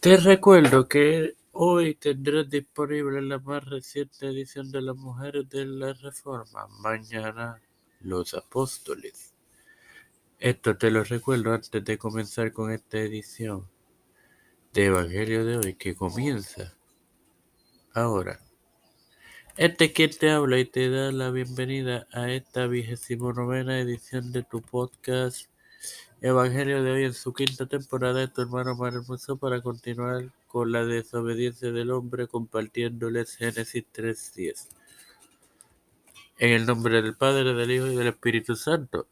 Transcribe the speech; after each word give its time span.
Te 0.00 0.16
recuerdo 0.16 0.86
que 0.86 1.34
hoy 1.50 1.96
tendrás 1.96 2.48
disponible 2.48 3.20
la 3.20 3.40
más 3.40 3.64
reciente 3.64 4.28
edición 4.28 4.70
de 4.70 4.80
Las 4.80 4.94
Mujeres 4.94 5.48
de 5.48 5.66
la 5.66 5.92
Reforma, 5.92 6.68
mañana 6.78 7.60
los 8.02 8.32
Apóstoles. 8.34 9.34
Esto 10.38 10.76
te 10.76 10.92
lo 10.92 11.02
recuerdo 11.02 11.52
antes 11.52 11.84
de 11.84 11.98
comenzar 11.98 12.52
con 12.52 12.70
esta 12.70 12.98
edición 12.98 13.68
de 14.72 14.84
Evangelio 14.84 15.44
de 15.44 15.56
hoy 15.56 15.74
que 15.74 15.96
comienza 15.96 16.76
ahora. 17.92 18.38
Este 19.56 19.86
es 19.86 19.92
quien 19.94 20.10
te 20.10 20.30
habla 20.30 20.60
y 20.60 20.64
te 20.64 20.90
da 20.90 21.10
la 21.10 21.32
bienvenida 21.32 22.06
a 22.12 22.30
esta 22.30 22.68
vigésimo 22.68 23.32
novena 23.32 23.80
edición 23.80 24.30
de 24.30 24.44
tu 24.44 24.62
podcast 24.62 25.50
Evangelio 26.20 26.82
de 26.82 26.90
hoy 26.90 27.04
en 27.04 27.14
su 27.14 27.32
quinta 27.32 27.66
temporada 27.66 28.18
de 28.18 28.26
tu 28.26 28.42
hermano 28.42 28.74
más 28.74 28.92
hermoso 28.92 29.36
para 29.36 29.60
continuar 29.60 30.32
con 30.48 30.72
la 30.72 30.84
desobediencia 30.84 31.70
del 31.70 31.92
hombre 31.92 32.26
compartiéndoles 32.26 33.36
Génesis 33.36 33.84
3.10. 33.94 34.66
En 36.38 36.52
el 36.54 36.66
nombre 36.66 37.02
del 37.02 37.14
Padre, 37.16 37.54
del 37.54 37.70
Hijo 37.70 37.86
y 37.86 37.94
del 37.94 38.08
Espíritu 38.08 38.56
Santo. 38.56 39.06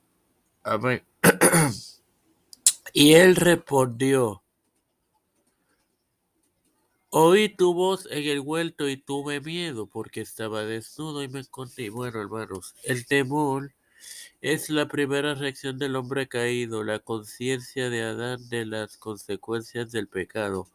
Amén. 0.65 1.05
y 2.93 3.15
él 3.15 3.37
respondió, 3.37 4.43
Oí 7.11 7.49
tu 7.49 7.73
voz 7.73 8.09
en 8.11 8.25
el 8.25 8.41
huerto 8.41 8.89
y 8.89 8.97
tuve 8.97 9.41
miedo 9.41 9.87
porque 9.87 10.23
estaba 10.23 10.65
desnudo 10.65 11.23
y 11.23 11.29
me 11.29 11.39
escondí. 11.39 11.89
Bueno, 11.89 12.21
hermanos, 12.21 12.75
el 12.83 13.07
temor 13.07 13.73
es 14.53 14.71
la 14.71 14.87
primera 14.87 15.35
reacción 15.35 15.77
del 15.77 15.97
hombre 15.97 16.29
caído, 16.29 16.85
la 16.85 17.01
conciencia 17.01 17.91
de 17.91 18.05
Adán 18.05 18.49
de 18.49 18.65
las 18.65 18.97
consecuencias 18.97 19.91
del 19.91 20.07
pecado. 20.07 20.69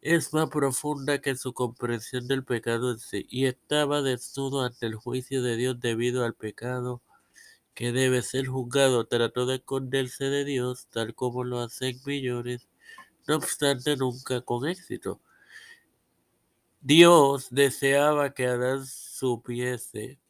Es 0.00 0.32
más 0.32 0.48
profunda 0.50 1.20
que 1.20 1.34
su 1.34 1.52
comprensión 1.52 2.28
del 2.28 2.44
pecado 2.44 2.92
en 2.92 3.00
sí, 3.00 3.26
y 3.28 3.46
estaba 3.46 4.02
desnudo 4.02 4.62
ante 4.62 4.86
el 4.86 4.94
juicio 4.94 5.42
de 5.42 5.56
Dios 5.56 5.80
debido 5.80 6.24
al 6.24 6.34
pecado 6.34 7.02
que 7.74 7.90
debe 7.90 8.22
ser 8.22 8.46
juzgado. 8.46 9.04
Trató 9.08 9.46
de 9.46 9.56
esconderse 9.56 10.26
de 10.26 10.44
Dios, 10.44 10.86
tal 10.88 11.16
como 11.16 11.42
lo 11.42 11.58
hacen 11.58 12.00
millones, 12.06 12.68
no 13.26 13.34
obstante 13.34 13.96
nunca 13.96 14.42
con 14.42 14.68
éxito. 14.68 15.20
Dios 16.80 17.48
deseaba 17.50 18.32
que 18.32 18.46
Adán 18.46 18.86
supiese 18.86 20.20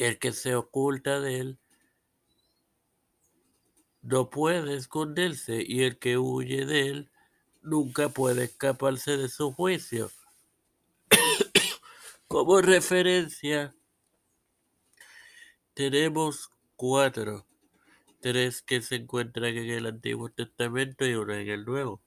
que 0.00 0.08
el 0.08 0.18
que 0.18 0.32
se 0.32 0.54
oculta 0.54 1.20
de 1.20 1.40
él 1.40 1.59
no 4.10 4.28
puede 4.28 4.74
esconderse 4.74 5.64
y 5.64 5.84
el 5.84 5.98
que 5.98 6.18
huye 6.18 6.66
de 6.66 6.88
él 6.88 7.10
nunca 7.62 8.08
puede 8.08 8.44
escaparse 8.44 9.16
de 9.16 9.28
su 9.28 9.52
juicio. 9.52 10.10
Como 12.28 12.60
referencia, 12.60 13.72
tenemos 15.74 16.50
cuatro, 16.74 17.46
tres 18.20 18.62
que 18.62 18.82
se 18.82 18.96
encuentran 18.96 19.56
en 19.56 19.70
el 19.70 19.86
Antiguo 19.86 20.28
Testamento 20.28 21.06
y 21.06 21.14
uno 21.14 21.32
en 21.32 21.48
el 21.48 21.64
Nuevo. 21.64 22.00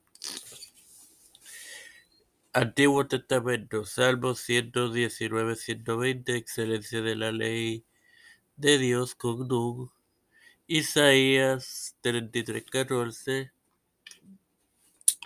Antiguo 2.51 3.07
Testamento, 3.07 3.85
Salmos 3.85 4.41
119, 4.41 5.55
120, 5.55 6.35
excelencia 6.35 7.01
de 7.01 7.15
la 7.15 7.31
ley 7.31 7.85
de 8.57 8.77
Dios 8.77 9.15
con 9.15 9.47
Nun. 9.47 9.92
Isaías 10.67 11.97
33, 12.02 12.64
14, 12.64 13.52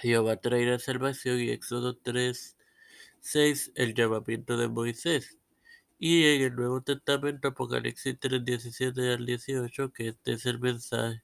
Jehová 0.02 0.38
traerá 0.38 0.80
salvación 0.80 1.40
y 1.40 1.52
Éxodo 1.52 1.96
3, 1.96 2.58
6, 3.22 3.72
el 3.76 3.94
llamamiento 3.94 4.58
de 4.58 4.68
Moisés. 4.68 5.38
Y 6.00 6.26
en 6.26 6.42
el 6.42 6.56
Nuevo 6.56 6.82
Testamento, 6.82 7.50
Apocalipsis 7.50 8.18
3, 8.20 8.44
17 8.46 9.14
al 9.14 9.26
18, 9.28 9.94
que 9.94 10.08
este 10.10 10.34
es 10.34 10.46
el 10.48 10.60
mensaje, 10.60 11.22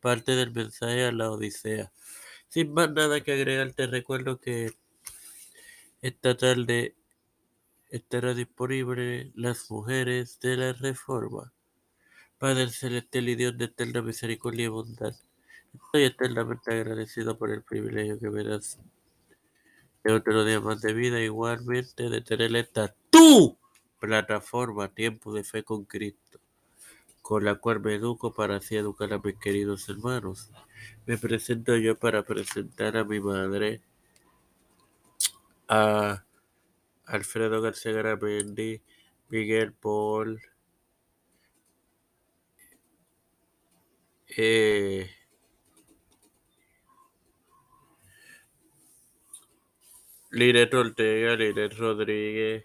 parte 0.00 0.36
del 0.36 0.52
mensaje 0.52 1.04
a 1.04 1.10
la 1.12 1.32
Odisea. 1.32 1.92
Sin 2.48 2.72
más 2.72 2.92
nada 2.92 3.20
que 3.22 3.32
agregar, 3.32 3.72
te 3.72 3.88
recuerdo 3.88 4.40
que 4.40 4.72
esta 6.02 6.36
tarde 6.36 6.94
estará 7.90 8.32
disponible 8.32 9.32
Las 9.34 9.68
Mujeres 9.70 10.38
de 10.38 10.56
la 10.56 10.72
Reforma. 10.72 11.52
Padre 12.38 12.68
Celestial 12.68 13.30
y 13.30 13.34
Dios 13.34 13.56
de 13.56 13.64
eterna 13.64 14.02
misericordia 14.02 14.66
y 14.66 14.68
bondad. 14.68 15.14
Estoy 15.72 16.04
eternamente 16.04 16.70
agradecido 16.70 17.38
por 17.38 17.50
el 17.50 17.62
privilegio 17.62 18.18
que 18.18 18.28
me 18.28 18.44
das 18.44 18.78
de 20.04 20.12
otro 20.12 20.44
día 20.44 20.60
más 20.60 20.82
de 20.82 20.92
vida, 20.92 21.18
igualmente 21.18 22.10
de 22.10 22.20
tener 22.20 22.54
esta 22.54 22.94
tu 23.08 23.58
plataforma 23.98 24.88
Tiempo 24.88 25.32
de 25.32 25.44
Fe 25.44 25.62
con 25.62 25.86
Cristo, 25.86 26.38
con 27.22 27.42
la 27.42 27.54
cual 27.54 27.80
me 27.80 27.94
educo 27.94 28.34
para 28.34 28.56
así 28.56 28.76
educar 28.76 29.14
a 29.14 29.18
mis 29.18 29.36
queridos 29.36 29.88
hermanos. 29.88 30.50
Me 31.06 31.16
presento 31.16 31.74
yo 31.76 31.98
para 31.98 32.22
presentar 32.22 32.98
a 32.98 33.04
mi 33.04 33.18
madre, 33.18 33.80
a 35.68 36.22
Alfredo 37.06 37.62
García 37.62 37.92
Garamendi, 37.92 38.82
Miguel 39.30 39.72
Paul, 39.72 40.38
eh, 44.36 45.10
Linet 50.30 50.74
Ortega, 50.74 51.34
Linet 51.36 51.72
Rodríguez, 51.78 52.64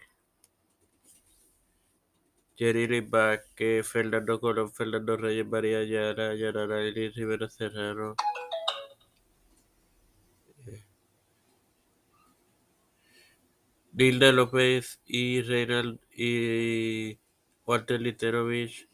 Jerry 2.57 3.01
Vázquez, 3.01 3.87
Fernando 3.87 4.39
Colón, 4.39 4.71
Fernando 4.71 5.17
Reyes, 5.17 5.47
María 5.47 5.83
Yara, 5.83 6.35
Yara 6.35 6.65
Rivera 6.67 7.49
Serrano, 7.49 8.15
Nilda 13.93 14.31
López 14.31 15.01
y 15.05 15.41
Reinald 15.41 15.99
y 16.15 17.19
Walter 17.65 18.01
Literovich, 18.01 18.90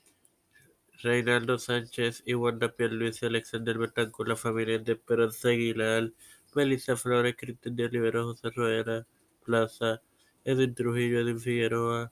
Reinaldo 1.02 1.60
Sánchez 1.60 2.24
Wanda 2.26 2.74
Luis 2.78 3.22
Alexander 3.22 3.78
Betancourt, 3.78 4.30
la 4.30 4.36
familia 4.36 4.80
de 4.80 4.94
Esperanza 4.94 5.50
Aguilar, 5.50 6.12
Melissa 6.56 6.96
Flores, 6.96 7.36
Cristian 7.38 7.76
de 7.76 7.86
Olivera, 7.86 8.24
José 8.24 8.50
Rueda, 8.50 9.06
Plaza, 9.46 10.02
Edwin 10.44 10.74
Trujillo, 10.74 11.20
Edwin 11.20 11.40
Figueroa, 11.40 12.12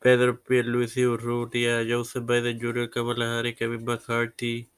Pedro 0.00 0.42
Pierluisi 0.42 1.06
Urrutia, 1.06 1.84
Joseph 1.88 2.24
Biden 2.26 2.60
Jr., 2.60 2.90
Kamala 2.90 3.38
Harris, 3.38 3.56
Kevin 3.56 3.84
McCarthy, 3.84 4.68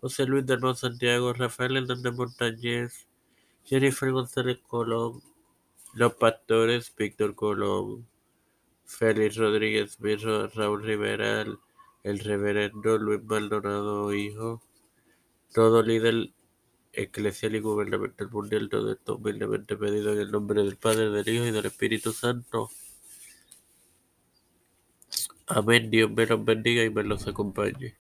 José 0.00 0.26
Luis 0.26 0.44
Dalmau 0.44 0.74
Santiago, 0.74 1.32
Rafael 1.32 1.78
Hernández 1.78 2.12
Montañez, 2.12 3.08
Jennifer 3.64 4.12
González 4.12 4.58
Colón, 4.58 5.22
Los 5.94 6.14
Pastores, 6.14 6.94
Víctor 6.94 7.34
Colón, 7.34 8.06
Félix 8.86 9.36
Rodríguez 9.36 9.98
Raúl 10.54 10.82
Rivera, 10.82 11.44
el 12.02 12.18
reverendo 12.20 12.98
Luis 12.98 13.22
Maldonado, 13.24 14.14
hijo, 14.14 14.62
todo 15.52 15.82
líder 15.82 16.30
eclesial 16.92 17.56
y 17.56 17.60
gubernamental 17.60 18.30
mundial, 18.30 18.68
todo 18.68 18.92
esto 18.92 19.16
humildemente 19.16 19.76
pedido 19.76 20.12
en 20.12 20.20
el 20.20 20.30
nombre 20.30 20.62
del 20.62 20.76
Padre, 20.76 21.10
del 21.10 21.28
Hijo 21.28 21.44
y 21.46 21.50
del 21.50 21.66
Espíritu 21.66 22.12
Santo. 22.12 22.70
Amén. 25.46 25.90
Dios 25.90 26.10
me 26.10 26.26
los 26.26 26.44
bendiga 26.44 26.84
y 26.84 26.90
me 26.90 27.02
los 27.04 27.26
acompañe. 27.26 27.94